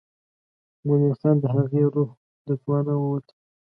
مومن 0.85 1.13
خان 1.19 1.35
د 1.41 1.45
هغې 1.55 1.81
روح 1.93 2.09
و 2.13 2.17
د 2.47 2.49
توانه 2.61 2.93
ووته. 3.01 3.33